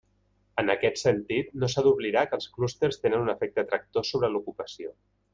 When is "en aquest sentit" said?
0.59-1.51